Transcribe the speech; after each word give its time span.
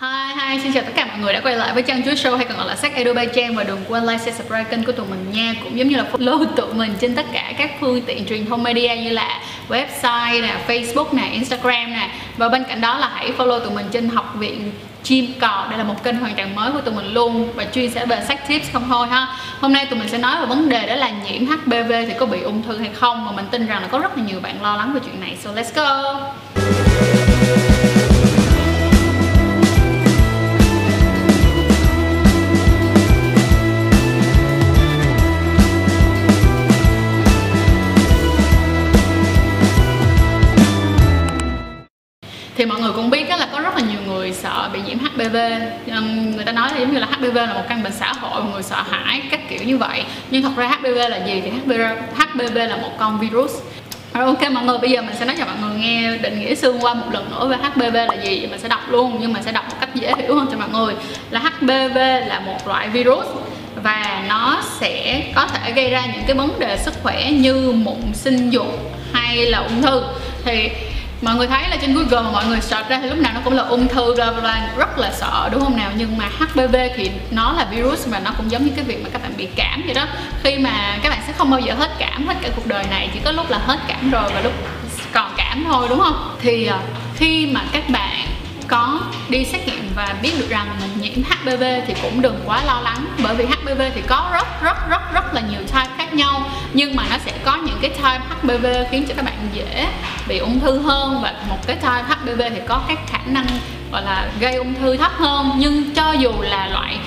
Hi, 0.00 0.34
hi, 0.36 0.60
xin 0.62 0.72
chào 0.72 0.82
tất 0.82 0.92
cả 0.94 1.06
mọi 1.06 1.18
người 1.18 1.32
đã 1.32 1.40
quay 1.40 1.56
lại 1.56 1.74
với 1.74 1.82
Trang 1.82 2.04
Chuối 2.04 2.14
Show 2.14 2.36
hay 2.36 2.46
còn 2.46 2.56
gọi 2.56 2.66
là 2.66 2.76
Sách 2.76 2.94
Adobe 2.94 3.26
by 3.26 3.32
Trang 3.34 3.54
và 3.54 3.64
đừng 3.64 3.84
quên 3.88 4.02
like, 4.02 4.18
share, 4.18 4.32
subscribe 4.32 4.64
kênh 4.64 4.84
của 4.84 4.92
tụi 4.92 5.06
mình 5.06 5.26
nha. 5.32 5.54
Cũng 5.64 5.78
giống 5.78 5.88
như 5.88 5.96
là 5.96 6.04
follow 6.12 6.44
tụi 6.56 6.74
mình 6.74 6.94
trên 7.00 7.14
tất 7.14 7.26
cả 7.32 7.52
các 7.58 7.70
phương 7.80 8.02
tiện 8.02 8.26
truyền 8.26 8.46
thông 8.46 8.62
media 8.62 8.96
như 8.96 9.10
là 9.10 9.40
website 9.68 10.42
nè, 10.42 10.56
Facebook 10.66 11.06
nè, 11.12 11.28
Instagram 11.32 11.92
nè. 11.92 12.10
Và 12.36 12.48
bên 12.48 12.64
cạnh 12.64 12.80
đó 12.80 12.98
là 12.98 13.10
hãy 13.14 13.32
follow 13.38 13.60
tụi 13.60 13.70
mình 13.70 13.86
trên 13.90 14.08
học 14.08 14.34
viện 14.38 14.72
chim 15.02 15.26
cò. 15.40 15.66
Đây 15.70 15.78
là 15.78 15.84
một 15.84 16.04
kênh 16.04 16.16
hoàn 16.16 16.34
toàn 16.34 16.54
mới 16.54 16.72
của 16.72 16.80
tụi 16.80 16.94
mình 16.94 17.12
luôn 17.12 17.48
và 17.54 17.66
chuyên 17.72 17.90
sẽ 17.90 18.06
về 18.06 18.24
sách 18.28 18.48
tips 18.48 18.72
không 18.72 18.88
thôi 18.88 19.06
ha. 19.08 19.28
Hôm 19.60 19.72
nay 19.72 19.86
tụi 19.86 19.98
mình 19.98 20.08
sẽ 20.08 20.18
nói 20.18 20.40
về 20.40 20.46
vấn 20.46 20.68
đề 20.68 20.86
đó 20.86 20.94
là 20.94 21.10
nhiễm 21.10 21.46
HPV 21.46 21.92
thì 22.06 22.12
có 22.18 22.26
bị 22.26 22.40
ung 22.40 22.62
thư 22.62 22.78
hay 22.78 22.90
không. 22.94 23.26
Và 23.26 23.32
mình 23.32 23.46
tin 23.50 23.66
rằng 23.66 23.82
là 23.82 23.88
có 23.88 23.98
rất 23.98 24.18
là 24.18 24.24
nhiều 24.24 24.40
bạn 24.40 24.62
lo 24.62 24.76
lắng 24.76 24.92
về 24.94 25.00
chuyện 25.04 25.20
này. 25.20 25.36
So 25.44 25.50
let's 25.50 25.74
go! 25.74 26.69
Thì 42.60 42.66
mọi 42.66 42.80
người 42.80 42.92
cũng 42.92 43.10
biết 43.10 43.28
là 43.28 43.48
có 43.52 43.60
rất 43.60 43.74
là 43.76 43.80
nhiều 43.80 44.00
người 44.06 44.32
sợ 44.32 44.70
bị 44.72 44.80
nhiễm 44.86 44.98
HPV 44.98 45.36
người 46.34 46.44
ta 46.44 46.52
nói 46.52 46.68
là 46.72 46.78
giống 46.78 46.92
như 46.92 46.98
là 46.98 47.06
HPV 47.06 47.36
là 47.36 47.54
một 47.54 47.62
căn 47.68 47.82
bệnh 47.82 47.92
xã 47.92 48.12
hội 48.12 48.42
người 48.52 48.62
sợ 48.62 48.82
hãi 48.90 49.22
các 49.30 49.48
kiểu 49.48 49.58
như 49.64 49.78
vậy. 49.78 50.04
Nhưng 50.30 50.42
thật 50.42 50.50
ra 50.56 50.68
HPV 50.68 50.96
là 51.08 51.26
gì 51.26 51.40
thì 51.40 51.50
HPV, 51.50 51.80
HPV 52.14 52.56
là 52.56 52.76
một 52.76 52.90
con 52.98 53.20
virus. 53.20 53.50
Rồi 54.14 54.24
ok 54.24 54.50
mọi 54.50 54.64
người 54.64 54.78
bây 54.78 54.90
giờ 54.90 55.02
mình 55.02 55.14
sẽ 55.18 55.24
nói 55.24 55.36
cho 55.38 55.44
mọi 55.44 55.56
người 55.62 55.80
nghe 55.80 56.16
định 56.16 56.40
nghĩa 56.40 56.54
xương 56.54 56.78
qua 56.80 56.94
một 56.94 57.06
lần 57.12 57.30
nữa 57.30 57.46
về 57.46 57.56
HPV 57.56 57.94
là 57.94 58.22
gì. 58.24 58.46
Mình 58.50 58.60
sẽ 58.60 58.68
đọc 58.68 58.80
luôn 58.90 59.18
nhưng 59.20 59.32
mà 59.32 59.42
sẽ 59.42 59.52
đọc 59.52 59.64
một 59.68 59.76
cách 59.80 59.94
dễ 59.94 60.14
hiểu 60.18 60.34
hơn 60.34 60.46
cho 60.50 60.56
mọi 60.58 60.68
người. 60.68 60.94
Là 61.30 61.40
HPV 61.40 61.96
là 62.26 62.42
một 62.46 62.68
loại 62.68 62.88
virus 62.88 63.26
và 63.82 64.24
nó 64.28 64.62
sẽ 64.80 65.22
có 65.34 65.46
thể 65.46 65.72
gây 65.72 65.90
ra 65.90 66.02
những 66.14 66.24
cái 66.26 66.36
vấn 66.36 66.58
đề 66.58 66.78
sức 66.78 66.94
khỏe 67.02 67.30
như 67.30 67.72
mụn 67.72 68.00
sinh 68.14 68.50
dục 68.50 68.94
hay 69.12 69.46
là 69.46 69.58
ung 69.58 69.82
thư. 69.82 70.02
Thì 70.44 70.70
mọi 71.22 71.34
người 71.34 71.46
thấy 71.46 71.68
là 71.68 71.76
trên 71.76 71.94
Google 71.94 72.22
mà 72.22 72.30
mọi 72.30 72.46
người 72.46 72.60
search 72.60 72.88
ra 72.88 72.98
thì 73.02 73.08
lúc 73.08 73.18
nào 73.18 73.32
nó 73.34 73.40
cũng 73.44 73.52
là 73.52 73.62
ung 73.62 73.88
thư, 73.88 74.14
bla 74.14 74.30
bla 74.30 74.68
rất 74.76 74.98
là 74.98 75.12
sợ, 75.12 75.48
đúng 75.52 75.60
không 75.60 75.76
nào? 75.76 75.90
Nhưng 75.96 76.18
mà 76.18 76.28
HPV 76.38 76.76
thì 76.96 77.10
nó 77.30 77.52
là 77.52 77.66
virus 77.70 78.08
mà 78.08 78.18
nó 78.18 78.30
cũng 78.36 78.50
giống 78.50 78.64
như 78.64 78.72
cái 78.76 78.84
việc 78.84 79.02
mà 79.02 79.08
các 79.12 79.22
bạn 79.22 79.32
bị 79.36 79.48
cảm 79.56 79.82
vậy 79.84 79.94
đó. 79.94 80.06
Khi 80.42 80.58
mà 80.58 80.98
các 81.02 81.10
bạn 81.10 81.20
sẽ 81.26 81.32
không 81.32 81.50
bao 81.50 81.60
giờ 81.60 81.74
hết 81.74 81.90
cảm 81.98 82.26
hết 82.26 82.34
cả 82.42 82.48
cuộc 82.56 82.66
đời 82.66 82.84
này, 82.90 83.10
chỉ 83.14 83.20
có 83.24 83.32
lúc 83.32 83.50
là 83.50 83.58
hết 83.58 83.78
cảm 83.88 84.10
rồi 84.10 84.30
và 84.34 84.40
lúc 84.40 84.52
còn 85.12 85.32
cảm 85.36 85.64
thôi, 85.68 85.86
đúng 85.90 86.00
không? 86.00 86.36
Thì 86.40 86.66
ờ, 86.66 86.78
khi 87.16 87.46
mà 87.46 87.60
các 87.72 87.88
bạn 87.88 88.26
có 88.68 89.00
đi 89.28 89.44
xét 89.44 89.66
nghiệm 89.66 89.90
và 89.96 90.14
biết 90.22 90.32
được 90.38 90.48
rằng 90.48 90.66
mình 90.80 90.90
nhiễm 91.00 91.24
HPV 91.24 91.62
thì 91.86 91.94
cũng 92.02 92.22
đừng 92.22 92.40
quá 92.46 92.64
lo 92.64 92.80
lắng, 92.80 93.06
bởi 93.22 93.34
vì 93.34 93.46
HPV 93.46 93.82
thì 93.94 94.02
có 94.06 94.30
rất 94.32 94.62
rất 94.62 94.88
rất 94.90 95.14
rất 95.14 95.34
là 95.34 95.40
nhiều 95.40 95.60
type 95.60 95.99
khác 96.10 96.16
nhau, 96.16 96.42
nhưng 96.72 96.96
mà 96.96 97.04
nó 97.10 97.16
sẽ 97.24 97.32
có 97.44 97.56
những 97.56 97.78
cái 97.80 97.90
type 97.90 98.20
HPV 98.28 98.66
khiến 98.90 99.04
cho 99.08 99.14
các 99.14 99.24
bạn 99.24 99.48
dễ 99.52 99.88
bị 100.28 100.38
ung 100.38 100.60
thư 100.60 100.78
hơn. 100.78 101.20
Và 101.22 101.34
một 101.48 101.66
cái 101.66 101.76
type 101.76 102.02
HPV 102.08 102.42
thì 102.54 102.60
có 102.68 102.80
các 102.88 102.98
khả 103.06 103.18
năng, 103.26 103.46
gọi 103.92 104.02
là, 104.02 104.28
gây 104.40 104.54
ung 104.54 104.74
thư 104.74 104.96
thấp 104.96 105.12
hơn. 105.16 105.50
Nhưng 105.56 105.94
cho 105.94 106.12
dù 106.12 106.32
là 106.40 106.66
loại 106.66 106.98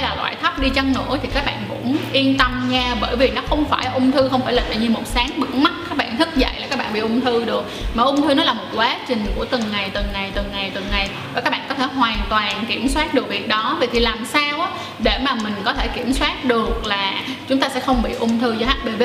hay 0.00 0.10
là 0.10 0.16
loại 0.16 0.36
thấp 0.42 0.58
đi 0.58 0.70
chăng 0.70 0.92
nữa 0.92 1.18
thì 1.22 1.28
các 1.34 1.46
bạn 1.46 1.62
cũng 1.68 1.96
yên 2.12 2.38
tâm 2.38 2.68
nha. 2.70 2.94
Bởi 3.00 3.16
vì 3.16 3.30
nó 3.30 3.42
không 3.48 3.64
phải 3.64 3.86
ung 3.94 4.12
thư, 4.12 4.28
không 4.28 4.42
phải 4.42 4.52
là 4.52 4.62
tự 4.68 4.80
nhiên 4.80 4.92
một 4.92 5.02
sáng 5.04 5.30
bừng 5.36 5.62
mắt. 5.62 5.72
Các 5.88 5.98
bạn 5.98 6.16
thức 6.16 6.36
dậy 6.36 6.52
là 6.60 6.66
các 6.70 6.78
bạn 6.78 6.92
bị 6.92 7.00
ung 7.00 7.20
thư 7.20 7.44
được. 7.44 7.64
Mà 7.94 8.02
ung 8.02 8.22
thư 8.22 8.34
nó 8.34 8.44
là 8.44 8.52
một 8.52 8.64
quá 8.74 8.96
trình 9.08 9.26
của 9.36 9.44
từng 9.44 9.62
ngày 9.72 9.90
từng 9.94 10.06
ngày 10.12 10.30
từng 10.34 10.50
ngày 10.52 10.70
từng 10.74 10.84
ngày. 10.90 11.08
Và 11.34 11.40
các 11.40 11.50
bạn 11.50 11.60
có 11.68 11.74
thể 11.74 11.84
hoàn 11.84 12.18
toàn 12.28 12.64
kiểm 12.68 12.88
soát 12.88 13.14
được 13.14 13.28
việc 13.28 13.48
đó. 13.48 13.76
Vậy 13.78 13.88
thì 13.92 14.00
làm 14.00 14.24
sao 14.24 14.60
á 14.60 14.68
để 14.98 15.18
mà 15.22 15.34
mình 15.34 15.54
có 15.64 15.72
thể 15.72 15.88
kiểm 15.88 16.12
soát 16.12 16.44
được 16.44 16.86
là 16.86 17.14
chúng 17.48 17.60
ta 17.60 17.68
sẽ 17.68 17.80
không 17.80 18.02
bị 18.02 18.12
ung 18.12 18.38
thư 18.38 18.52
do 18.52 18.66
HPV 18.66 19.02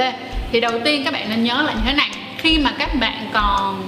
thì 0.52 0.60
đầu 0.60 0.80
tiên 0.86 1.04
các 1.04 1.14
bạn 1.14 1.30
nên 1.30 1.44
nhớ 1.44 1.62
là 1.62 1.74
như 1.74 1.82
thế 1.86 1.94
này. 1.94 2.10
Khi 2.38 2.60
mà 2.60 2.72
các 2.78 2.96
bạn 2.96 3.30
còn 3.34 3.84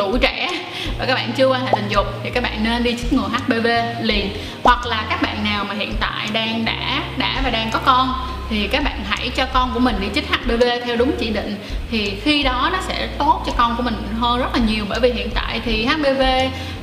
đủ 0.00 0.16
trẻ. 0.20 0.50
Và 0.98 1.04
các 1.06 1.14
bạn 1.14 1.32
chưa 1.36 1.46
quan 1.46 1.66
hệ 1.66 1.72
tình 1.76 1.88
dục 1.88 2.06
thì 2.22 2.30
các 2.30 2.42
bạn 2.42 2.64
nên 2.64 2.82
đi 2.82 2.96
chích 2.96 3.12
ngừa 3.12 3.28
HPV 3.28 3.66
liền. 4.02 4.36
Hoặc 4.62 4.86
là 4.86 5.06
các 5.10 5.22
bạn 5.22 5.44
nào 5.44 5.64
mà 5.64 5.74
hiện 5.74 5.94
tại 6.00 6.28
đang 6.32 6.64
đã 6.64 7.02
đã 7.16 7.40
và 7.44 7.50
đang 7.50 7.70
có 7.72 7.78
con 7.84 8.12
thì 8.50 8.68
các 8.68 8.84
bạn 8.84 9.04
hãy 9.08 9.30
cho 9.36 9.46
con 9.52 9.70
của 9.74 9.80
mình 9.80 9.96
đi 10.00 10.06
chích 10.14 10.28
HPV 10.30 10.64
theo 10.84 10.96
đúng 10.96 11.12
chỉ 11.18 11.30
định. 11.30 11.56
Thì 11.90 12.12
khi 12.22 12.42
đó 12.42 12.70
nó 12.72 12.78
sẽ 12.88 13.08
tốt 13.18 13.42
cho 13.46 13.52
con 13.56 13.76
của 13.76 13.82
mình 13.82 13.94
hơn 14.20 14.38
rất 14.38 14.54
là 14.54 14.60
nhiều. 14.66 14.84
Bởi 14.88 15.00
vì 15.00 15.12
hiện 15.12 15.30
tại 15.34 15.60
thì 15.64 15.86
HPV 15.86 16.22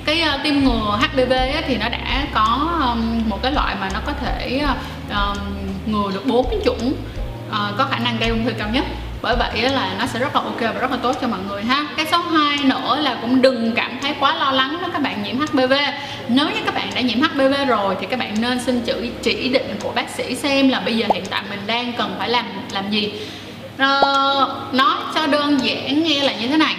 cái 0.05 0.23
uh, 0.35 0.43
tiêm 0.43 0.55
ngừa 0.55 0.99
HPV 1.01 1.31
á, 1.31 1.61
thì 1.67 1.77
nó 1.77 1.89
đã 1.89 2.25
có 2.33 2.69
um, 2.87 3.29
một 3.29 3.39
cái 3.43 3.51
loại 3.51 3.75
mà 3.81 3.89
nó 3.93 3.99
có 4.05 4.13
thể 4.21 4.61
ngừa 5.85 6.11
được 6.13 6.25
bốn 6.25 6.49
cái 6.49 6.59
chủng 6.65 6.93
uh, 7.49 7.77
có 7.77 7.87
khả 7.91 7.99
năng 7.99 8.17
gây 8.19 8.29
ung 8.29 8.45
thư 8.45 8.51
cao 8.51 8.69
nhất 8.69 8.85
bởi 9.21 9.35
vậy 9.35 9.69
là 9.69 9.95
nó 9.99 10.05
sẽ 10.05 10.19
rất 10.19 10.35
là 10.35 10.41
ok 10.41 10.61
và 10.61 10.71
rất 10.71 10.91
là 10.91 10.97
tốt 11.01 11.15
cho 11.21 11.27
mọi 11.27 11.39
người 11.49 11.63
ha. 11.63 11.85
Cái 11.97 12.05
số 12.11 12.17
2 12.17 12.57
nữa 12.63 12.97
là 13.01 13.17
cũng 13.21 13.41
đừng 13.41 13.71
cảm 13.75 13.97
thấy 14.01 14.15
quá 14.19 14.35
lo 14.35 14.51
lắng 14.51 14.77
nếu 14.81 14.89
các 14.93 15.01
bạn 15.01 15.23
nhiễm 15.23 15.39
HPV 15.39 15.73
nếu 16.27 16.45
như 16.45 16.61
các 16.65 16.73
bạn 16.73 16.89
đã 16.95 17.01
nhiễm 17.01 17.21
HPV 17.21 17.67
rồi 17.67 17.95
thì 18.01 18.07
các 18.09 18.19
bạn 18.19 18.35
nên 18.41 18.59
xin 18.63 18.81
chữ 18.81 19.07
chỉ 19.23 19.49
định 19.49 19.75
của 19.83 19.91
bác 19.91 20.09
sĩ 20.09 20.35
xem 20.35 20.69
là 20.69 20.79
bây 20.79 20.97
giờ 20.97 21.07
hiện 21.13 21.25
tại 21.29 21.41
mình 21.49 21.59
đang 21.67 21.93
cần 21.97 22.15
phải 22.19 22.29
làm 22.29 22.45
làm 22.71 22.91
gì. 22.91 23.13
Ờ, 23.77 24.69
nói 24.71 24.95
cho 25.15 25.27
đơn 25.27 25.59
giản 25.63 26.03
nghe 26.03 26.23
là 26.23 26.33
như 26.33 26.47
thế 26.47 26.57
này. 26.57 26.75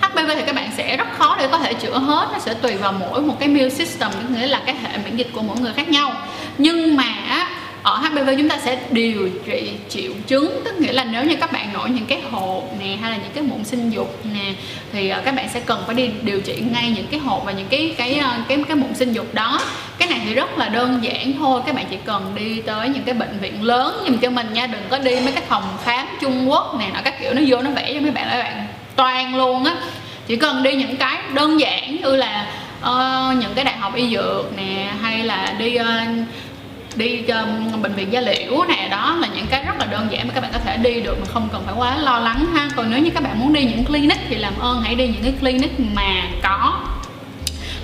HPV 0.00 0.30
thì 0.34 0.42
các 0.46 0.54
bạn 0.54 0.70
sẽ 0.76 0.96
rất 0.96 1.06
khó 1.18 1.36
để 1.38 1.48
có 1.52 1.58
thể 1.58 1.74
chữa 1.74 1.98
hết. 1.98 2.28
Nó 2.32 2.38
sẽ 2.38 2.54
tùy 2.54 2.76
vào 2.76 2.92
mỗi 2.92 3.20
một 3.20 3.36
cái 3.40 3.48
immune 3.48 3.70
system 3.70 4.10
nghĩa 4.28 4.46
là 4.46 4.60
cái 4.66 4.74
hệ 4.82 4.98
miễn 5.04 5.16
dịch 5.16 5.30
của 5.32 5.42
mỗi 5.42 5.56
người 5.60 5.72
khác 5.72 5.88
nhau. 5.88 6.12
Nhưng 6.58 6.96
mà 6.96 7.04
ở 7.82 7.96
HPV 7.96 8.28
chúng 8.38 8.48
ta 8.48 8.58
sẽ 8.58 8.78
điều 8.90 9.28
trị 9.46 9.70
triệu 9.88 10.12
chứng 10.26 10.60
tức 10.64 10.74
nghĩa 10.80 10.92
là 10.92 11.04
nếu 11.04 11.24
như 11.24 11.36
các 11.36 11.52
bạn 11.52 11.72
nổi 11.72 11.90
những 11.90 12.06
cái 12.06 12.20
hột 12.30 12.76
nè 12.80 12.96
hay 13.00 13.10
là 13.10 13.16
những 13.16 13.32
cái 13.34 13.44
mụn 13.44 13.64
sinh 13.64 13.90
dục 13.90 14.20
nè 14.34 14.54
thì 14.92 15.08
ờ, 15.08 15.22
các 15.24 15.34
bạn 15.34 15.48
sẽ 15.48 15.60
cần 15.60 15.82
phải 15.86 15.94
đi 15.94 16.10
điều 16.22 16.40
trị 16.40 16.62
ngay 16.72 16.92
những 16.96 17.06
cái 17.10 17.20
hột 17.20 17.44
và 17.44 17.52
những 17.52 17.68
cái 17.68 17.94
cái 17.98 18.14
ờ, 18.14 18.30
cái 18.48 18.58
cái 18.68 18.76
mụn 18.76 18.94
sinh 18.94 19.12
dục 19.12 19.34
đó. 19.34 19.60
Cái 19.98 20.08
này 20.08 20.20
thì 20.24 20.34
rất 20.34 20.58
là 20.58 20.68
đơn 20.68 20.98
giản 21.02 21.32
thôi 21.38 21.60
các 21.66 21.74
bạn 21.74 21.86
chỉ 21.90 21.96
cần 22.04 22.32
đi 22.34 22.60
tới 22.60 22.88
những 22.88 23.02
cái 23.02 23.14
bệnh 23.14 23.38
viện 23.40 23.62
lớn 23.62 24.00
nhưng 24.04 24.18
cho 24.18 24.30
mình 24.30 24.52
nha 24.52 24.66
đừng 24.66 24.82
có 24.88 24.98
đi 24.98 25.20
mấy 25.20 25.32
cái 25.32 25.42
phòng 25.48 25.64
khám 25.84 26.06
Trung 26.20 26.50
Quốc 26.50 26.76
nè 26.78 26.90
nó 26.94 27.00
các 27.04 27.14
kiểu 27.20 27.34
nó 27.34 27.42
vô 27.46 27.62
nó 27.62 27.70
vẽ 27.70 27.94
cho 27.94 28.00
mấy 28.00 28.10
bạn 28.10 28.28
là 28.28 28.42
bạn 28.42 28.66
toan 28.96 29.36
luôn 29.36 29.64
á. 29.64 29.76
Chỉ 30.26 30.36
cần 30.36 30.62
đi 30.62 30.74
những 30.74 30.96
cái 30.96 31.18
đơn 31.34 31.60
giản 31.60 31.96
như 32.02 32.16
là 32.16 32.46
uh, 32.82 33.36
những 33.36 33.54
cái 33.54 33.64
đại 33.64 33.78
học 33.78 33.94
y 33.94 34.10
dược 34.10 34.56
nè 34.56 34.92
hay 35.02 35.24
là 35.24 35.54
đi 35.58 35.76
uh, 35.80 35.86
đi 36.96 37.24
um, 37.26 37.82
bệnh 37.82 37.94
viện 37.94 38.12
gia 38.12 38.20
liễu 38.20 38.64
nè 38.68 38.88
đó 38.90 39.16
là 39.20 39.28
những 39.34 39.46
cái 39.46 39.64
rất 39.64 39.78
là 39.78 39.86
đơn 39.86 40.08
giản 40.10 40.28
mà 40.28 40.34
các 40.34 40.40
bạn 40.40 40.50
có 40.52 40.58
thể 40.58 40.76
đi 40.76 41.00
được 41.00 41.20
mà 41.20 41.26
không 41.32 41.48
cần 41.52 41.62
phải 41.66 41.74
quá 41.78 41.96
lo 41.96 42.18
lắng 42.18 42.46
ha. 42.54 42.68
Còn 42.76 42.90
nếu 42.90 43.00
như 43.00 43.10
các 43.10 43.22
bạn 43.22 43.40
muốn 43.40 43.52
đi 43.52 43.64
những 43.64 43.84
clinic 43.84 44.18
thì 44.28 44.36
làm 44.36 44.58
ơn 44.58 44.82
hãy 44.82 44.94
đi 44.94 45.06
những 45.06 45.22
cái 45.22 45.32
clinic 45.40 45.80
mà 45.80 46.22
có 46.42 46.80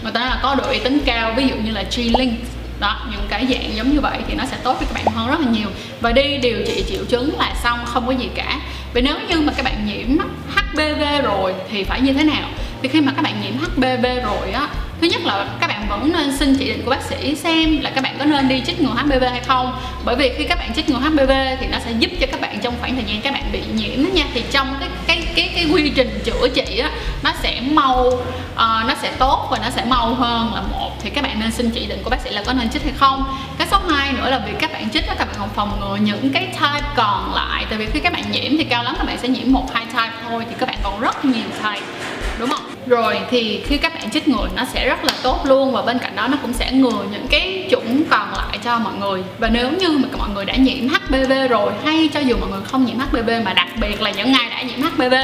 người 0.02 0.12
ta 0.12 0.20
là 0.20 0.38
có 0.42 0.54
độ 0.54 0.64
uy 0.64 0.78
tín 0.78 0.98
cao 1.04 1.34
ví 1.36 1.48
dụ 1.48 1.54
như 1.56 1.70
là 1.70 1.84
G-Link. 1.91 2.32
Đó 2.80 3.06
những 3.10 3.26
cái 3.28 3.47
dạng 3.47 3.76
giống 3.76 3.92
như 3.92 4.00
vậy 4.00 4.18
thì 4.28 4.34
nó 4.34 4.44
sẽ 4.44 4.56
tốt 4.62 4.76
cho 4.80 4.86
các 4.86 4.94
bạn 4.94 5.14
hơn 5.14 5.28
rất 5.28 5.41
là 5.41 5.50
nhiều. 5.50 5.68
Và 6.00 6.12
đi 6.12 6.38
điều 6.38 6.58
trị 6.66 6.84
triệu 6.88 7.04
chứng 7.04 7.38
là 7.38 7.54
xong 7.62 7.78
không 7.84 8.06
có 8.06 8.12
gì 8.12 8.28
cả. 8.34 8.60
Vì 8.94 9.00
nếu 9.00 9.16
như 9.28 9.41
mà 9.41 9.52
các 9.56 9.64
bạn 9.64 9.86
nhiễm 9.86 10.18
HPV 10.54 11.24
rồi 11.24 11.54
thì 11.70 11.84
phải 11.84 12.00
như 12.00 12.12
thế 12.12 12.24
nào? 12.24 12.48
Thì 12.82 12.88
khi 12.88 13.00
mà 13.00 13.12
các 13.16 13.22
bạn 13.22 13.34
nhiễm 13.42 13.52
HPV 13.58 14.04
rồi 14.04 14.52
á 14.52 14.68
thứ 15.00 15.06
nhất 15.06 15.20
là 15.25 15.47
các 15.60 15.66
bạn 15.66 15.88
vẫn 15.88 16.12
nên 16.12 16.36
xin 16.36 16.56
chỉ 16.59 16.64
định 16.64 16.82
của 16.84 16.91
bác 16.91 17.03
sĩ 17.03 17.34
xem 17.34 17.81
là 17.81 17.91
các 17.91 18.04
bạn 18.04 18.16
có 18.19 18.25
nên 18.25 18.48
đi 18.48 18.62
chích 18.66 18.81
ngừa 18.81 18.94
HPV 18.94 19.25
hay 19.31 19.41
không 19.47 19.72
bởi 20.04 20.16
vì 20.16 20.32
khi 20.38 20.44
các 20.44 20.59
bạn 20.59 20.75
chích 20.75 20.91
ngừa 20.91 20.98
HPV 20.98 21.31
thì 21.60 21.66
nó 21.66 21.78
sẽ 21.84 21.92
giúp 21.98 22.10
cho 22.20 22.26
các 22.31 22.41
bạn 22.41 22.59
trong 22.62 22.75
khoảng 22.81 22.94
thời 22.94 23.04
gian 23.04 23.20
các 23.22 23.32
bạn 23.32 23.53
bị 23.53 23.62
nhiễm 23.75 24.04
đó 24.04 24.09
nha 24.14 24.25
thì 24.34 24.44
trong 24.50 24.75
cái 24.81 24.88
cái 25.06 25.26
cái 25.36 25.50
cái 25.54 25.66
quy 25.72 25.92
trình 25.94 26.20
chữa 26.25 26.48
trị 26.48 26.78
á 26.78 26.91
nó 27.22 27.32
sẽ 27.42 27.60
mau 27.60 28.06
uh, 28.06 28.22
nó 28.56 28.95
sẽ 29.03 29.12
tốt 29.18 29.48
và 29.50 29.59
nó 29.59 29.71
sẽ 29.71 29.84
mau 29.84 30.15
hơn 30.15 30.54
là 30.54 30.60
một 30.60 30.91
thì 31.03 31.10
các 31.10 31.24
bạn 31.24 31.41
nên 31.41 31.53
xin 31.53 31.71
chỉ 31.71 31.86
định 31.86 32.00
của 32.04 32.10
bác 32.10 32.21
sĩ 32.21 32.30
là 32.30 32.42
có 32.47 32.53
nên 32.53 32.71
chích 32.71 32.83
hay 32.83 32.92
không 32.97 33.24
cái 33.59 33.68
số 33.71 33.78
2 33.91 34.12
nữa 34.12 34.30
là 34.30 34.41
vì 34.47 34.53
các 34.60 34.72
bạn 34.72 34.91
chích 34.91 35.06
đó 35.06 35.15
các 35.18 35.24
bạn 35.24 35.36
còn 35.39 35.48
phòng 35.48 35.80
ngừa 35.80 35.97
những 35.97 36.33
cái 36.33 36.47
type 36.47 36.89
còn 36.97 37.34
lại 37.34 37.66
tại 37.68 37.78
vì 37.78 37.86
khi 37.86 38.00
các 38.00 38.12
bạn 38.12 38.24
nhiễm 38.33 38.56
thì 38.59 38.65
cao 38.65 38.83
lắm 38.84 38.95
các 38.98 39.06
bạn 39.06 39.18
sẽ 39.18 39.28
nhiễm 39.28 39.53
một 39.53 39.74
hai 39.74 39.84
type 39.86 40.12
thôi 40.28 40.45
thì 40.48 40.54
các 40.59 40.66
bạn 40.68 40.78
còn 40.83 41.00
rất 41.00 41.24
nhiều 41.24 41.48
type 41.62 41.86
đúng 42.39 42.50
không 42.50 42.78
rồi 42.88 43.20
thì 43.30 43.60
khi 43.66 43.76
các 43.76 43.94
bạn 43.94 44.10
chích 44.10 44.28
ngừa 44.28 44.48
nó 44.56 44.64
sẽ 44.64 44.88
rất 44.88 45.04
là 45.04 45.12
tốt 45.22 45.40
luôn 45.44 45.72
và 45.72 45.82
bên 45.82 45.98
cạnh 45.98 46.16
đó 46.16 46.28
nó 46.28 46.36
cũng 46.42 46.52
sẽ 46.52 46.72
ngừa 46.72 47.04
những 47.12 47.26
cái 47.30 47.68
chủng 47.70 48.02
còn 48.10 48.32
lại 48.32 48.58
cho 48.64 48.78
mọi 48.78 48.94
người. 48.94 49.22
Và 49.38 49.48
nếu 49.48 49.70
như 49.72 49.88
mà 49.90 50.08
mọi 50.18 50.28
người 50.28 50.44
đã 50.44 50.54
nhiễm 50.54 50.88
HPV 50.88 51.32
rồi, 51.50 51.72
hay 51.84 52.08
cho 52.14 52.20
dù 52.20 52.36
mọi 52.40 52.50
người 52.50 52.60
không 52.64 52.84
nhiễm 52.84 52.98
HPV 52.98 53.30
mà 53.44 53.52
đặc 53.52 53.68
biệt 53.80 54.00
là 54.00 54.10
những 54.10 54.32
ai 54.32 54.50
đã 54.50 54.62
nhiễm 54.62 54.82
HPV 54.82 55.14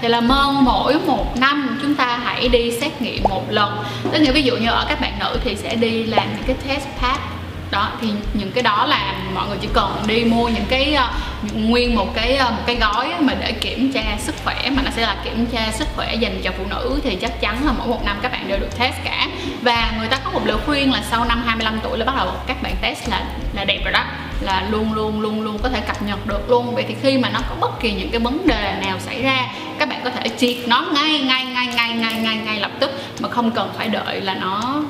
thì 0.00 0.08
là 0.08 0.20
mong 0.20 0.64
mỗi 0.64 0.98
một 1.06 1.36
năm 1.36 1.78
chúng 1.82 1.94
ta 1.94 2.20
hãy 2.24 2.48
đi 2.48 2.80
xét 2.80 3.02
nghiệm 3.02 3.22
một 3.22 3.44
lần. 3.50 3.84
Tức 4.12 4.18
nghĩa 4.20 4.32
ví 4.32 4.42
dụ 4.42 4.56
như 4.56 4.68
ở 4.68 4.86
các 4.88 5.00
bạn 5.00 5.12
nữ 5.20 5.38
thì 5.44 5.56
sẽ 5.56 5.74
đi 5.74 6.04
làm 6.04 6.26
những 6.36 6.44
cái 6.46 6.56
test 6.68 6.86
pap 7.00 7.41
đó 7.72 7.90
thì 8.00 8.08
những 8.34 8.52
cái 8.52 8.62
đó 8.62 8.86
là 8.86 9.14
mọi 9.34 9.48
người 9.48 9.56
chỉ 9.60 9.68
cần 9.72 10.02
đi 10.06 10.24
mua 10.24 10.48
những 10.48 10.64
cái 10.68 10.96
uh, 10.98 11.54
nguyên 11.54 11.94
một 11.94 12.14
cái 12.14 12.38
uh, 12.46 12.50
một 12.50 12.62
cái 12.66 12.76
gói 12.76 13.14
mà 13.20 13.34
để 13.34 13.52
kiểm 13.52 13.92
tra 13.92 14.02
sức 14.18 14.34
khỏe 14.44 14.70
mà 14.70 14.82
nó 14.82 14.90
sẽ 14.90 15.02
là 15.02 15.16
kiểm 15.24 15.46
tra 15.46 15.72
sức 15.72 15.88
khỏe 15.96 16.14
dành 16.14 16.40
cho 16.44 16.50
phụ 16.58 16.64
nữ 16.70 17.00
thì 17.04 17.16
chắc 17.16 17.40
chắn 17.40 17.66
là 17.66 17.72
mỗi 17.72 17.88
một 17.88 18.04
năm 18.04 18.16
các 18.22 18.32
bạn 18.32 18.48
đều 18.48 18.58
được 18.58 18.78
test 18.78 18.94
cả. 19.04 19.28
Và 19.62 19.92
người 19.98 20.08
ta 20.08 20.18
có 20.24 20.30
một 20.30 20.40
lời 20.44 20.56
khuyên 20.66 20.92
là 20.92 21.02
sau 21.10 21.24
năm 21.24 21.42
25 21.46 21.80
tuổi 21.82 21.98
là 21.98 22.04
bắt 22.04 22.16
đầu 22.16 22.32
các 22.46 22.62
bạn 22.62 22.74
test 22.82 23.08
là 23.08 23.24
là 23.52 23.64
đẹp 23.64 23.80
rồi 23.84 23.92
đó 23.92 24.04
là 24.40 24.66
luôn 24.70 24.92
luôn 24.92 25.20
luôn 25.20 25.42
luôn 25.42 25.58
có 25.62 25.68
thể 25.68 25.80
cập 25.80 26.02
nhật 26.02 26.26
được 26.26 26.50
luôn. 26.50 26.74
Vậy 26.74 26.84
thì 26.88 26.94
khi 27.02 27.18
mà 27.18 27.30
nó 27.30 27.40
có 27.48 27.54
bất 27.60 27.80
kỳ 27.80 27.92
những 27.92 28.10
cái 28.10 28.20
vấn 28.20 28.46
đề 28.46 28.76
nào 28.86 28.98
xảy 29.00 29.22
ra 29.22 29.46
các 29.78 29.88
bạn 29.88 30.00
có 30.04 30.10
thể 30.10 30.28
triệt 30.38 30.56
nó 30.68 30.86
ngay 30.94 31.20
ngay 31.20 31.44
ngay 31.44 31.66
ngay 31.66 31.92
ngay 31.92 32.14
ngay 32.14 32.36
ngay 32.36 32.60
lập 32.60 32.70
tức 32.80 32.90
mà 33.20 33.28
không 33.28 33.50
cần 33.50 33.70
phải 33.76 33.88
đợi 33.88 34.20
là 34.20 34.34
nó 34.34 34.82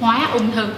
hóa 0.00 0.28
ung 0.32 0.52
thư. 0.52 0.68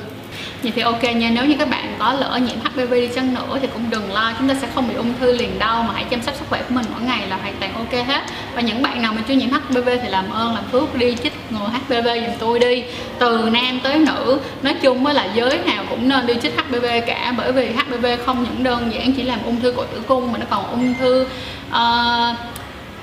Vậy 0.66 0.72
thì 0.76 0.82
ok 0.82 1.02
nha, 1.02 1.30
nếu 1.34 1.44
như 1.44 1.56
các 1.58 1.70
bạn 1.70 1.94
có 1.98 2.12
lỡ 2.12 2.40
nhiễm 2.42 2.56
HPV 2.64 2.94
đi 2.94 3.08
chăng 3.14 3.34
nữa 3.34 3.58
thì 3.60 3.68
cũng 3.72 3.90
đừng 3.90 4.12
lo, 4.12 4.32
chúng 4.38 4.48
ta 4.48 4.54
sẽ 4.54 4.68
không 4.74 4.88
bị 4.88 4.94
ung 4.94 5.14
thư 5.20 5.32
liền 5.32 5.58
đâu 5.58 5.82
mà 5.82 5.94
hãy 5.94 6.04
chăm 6.10 6.22
sóc 6.22 6.34
sức 6.34 6.44
khỏe 6.50 6.62
của 6.68 6.74
mình 6.74 6.84
mỗi 6.92 7.02
ngày 7.02 7.26
là 7.28 7.36
hoàn 7.36 7.54
toàn 7.60 7.74
ok 7.74 8.06
hết. 8.06 8.22
Và 8.54 8.60
những 8.60 8.82
bạn 8.82 9.02
nào 9.02 9.12
mà 9.12 9.22
chưa 9.28 9.34
nhiễm 9.34 9.50
HPV 9.50 9.88
thì 10.02 10.08
làm 10.08 10.30
ơn 10.30 10.54
làm 10.54 10.64
phước 10.72 10.94
đi 10.94 11.16
chích 11.22 11.32
ngừa 11.50 11.68
HPV 11.68 12.06
giùm 12.06 12.34
tôi 12.38 12.58
đi. 12.58 12.84
Từ 13.18 13.48
nam 13.52 13.80
tới 13.82 13.98
nữ, 13.98 14.38
nói 14.62 14.74
chung 14.82 15.02
mới 15.02 15.14
là 15.14 15.28
giới 15.34 15.58
nào 15.66 15.84
cũng 15.90 16.08
nên 16.08 16.26
đi 16.26 16.34
chích 16.42 16.56
HPV 16.56 16.86
cả 17.06 17.34
bởi 17.36 17.52
vì 17.52 17.68
HPV 17.68 18.06
không 18.26 18.44
những 18.44 18.64
đơn 18.64 18.92
giản 18.94 19.12
chỉ 19.12 19.22
làm 19.22 19.38
ung 19.44 19.60
thư 19.60 19.72
cổ 19.76 19.84
tử 19.84 20.02
cung 20.08 20.32
mà 20.32 20.38
nó 20.38 20.46
còn 20.50 20.70
ung 20.70 20.94
thư 20.94 21.22
uh, 21.68 22.36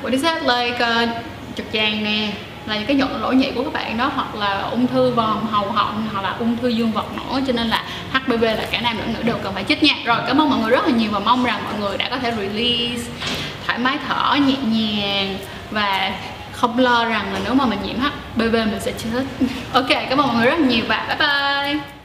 what 0.04 0.12
is 0.12 0.24
that 0.24 0.42
like 0.42 0.86
uh, 1.04 1.10
trực 1.56 1.66
tràng 1.74 2.04
nè 2.04 2.28
là 2.66 2.76
những 2.76 2.86
cái 2.86 2.96
nhuận 2.96 3.22
lỗi 3.22 3.36
nhị 3.36 3.52
của 3.52 3.64
các 3.64 3.74
bạn 3.74 3.98
đó, 3.98 4.12
hoặc 4.16 4.36
là 4.36 4.62
ung 4.72 4.88
thư 4.88 5.12
vòm 5.12 5.48
hầu 5.48 5.72
họng, 5.72 6.08
hoặc 6.14 6.22
là 6.22 6.36
ung 6.40 6.58
thư 6.58 6.68
dương 6.68 6.92
vật 6.92 7.06
nữa 7.16 7.40
cho 7.48 7.54
nên 7.54 7.68
là 7.68 7.84
HPV 8.12 8.44
là 8.44 8.66
cả 8.72 8.82
nam 8.82 8.98
lẫn 8.98 9.14
nữ 9.14 9.24
đều 9.24 9.38
cần 9.44 9.54
phải 9.54 9.64
chích 9.64 9.84
nha. 9.84 9.94
Rồi, 10.06 10.18
cảm 10.28 10.42
ơn 10.42 10.50
mọi 10.50 10.60
người 10.60 10.72
rất 10.72 10.86
là 10.86 10.92
nhiều 10.92 11.12
và 11.12 11.20
mong 11.20 11.44
rằng 11.44 11.64
mọi 11.64 11.74
người 11.80 11.98
đã 11.98 12.10
có 12.10 12.18
thể 12.18 12.32
release, 12.32 13.04
thoải 13.68 13.80
mái, 13.80 13.98
thở 14.08 14.36
nhẹ 14.36 14.56
nhàng 14.68 15.38
và 15.72 16.12
không 16.52 16.80
lo 16.80 17.06
rằng 17.06 17.34
là 17.34 17.40
nếu 17.44 17.54
mà 17.54 17.66
mình 17.66 17.80
nhiễm 17.86 17.96
HPV 18.00 18.54
mình 18.54 18.80
sẽ 18.80 18.92
chết. 18.92 19.24
Ok, 19.74 19.90
cảm 19.90 20.18
ơn 20.18 20.28
mọi 20.28 20.36
người 20.36 20.46
rất 20.46 20.60
là 20.60 20.68
nhiều 20.68 20.86
và 20.88 21.06
bye 21.08 21.18
bye. 21.18 22.03